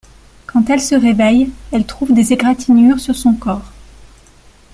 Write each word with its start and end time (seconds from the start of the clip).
Quand 0.47 0.67
elle 0.71 0.81
se 0.81 0.95
réveille, 0.95 1.51
elle 1.71 1.85
trouve 1.85 2.11
des 2.11 2.33
égratignures 2.33 2.99
sur 2.99 3.15
son 3.15 3.35
corps. 3.35 3.71